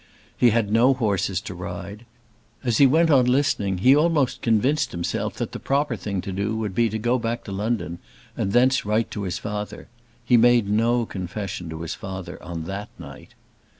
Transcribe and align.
He 0.35 0.49
had 0.49 0.71
no 0.71 0.95
horses 0.95 1.39
to 1.41 1.53
ride. 1.53 2.07
As 2.63 2.79
he 2.79 2.87
went 2.87 3.11
on 3.11 3.27
listening 3.27 3.77
he 3.77 3.95
almost 3.95 4.41
convinced 4.41 4.93
himself 4.93 5.35
that 5.35 5.51
the 5.51 5.59
proper 5.59 5.95
thing 5.95 6.21
to 6.21 6.31
do 6.31 6.55
would 6.57 6.73
be 6.73 6.89
to 6.89 6.97
go 6.97 7.19
back 7.19 7.43
to 7.43 7.51
London 7.51 7.99
and 8.35 8.51
thence 8.51 8.83
write 8.83 9.11
to 9.11 9.21
his 9.21 9.37
father. 9.37 9.89
He 10.25 10.37
made 10.37 10.67
no 10.67 11.05
confession 11.05 11.69
to 11.69 11.81
his 11.81 11.93
father 11.93 12.41
on 12.41 12.63
that 12.63 12.89
night. 12.97 13.35